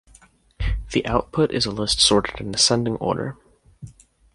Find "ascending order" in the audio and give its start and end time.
2.55-3.37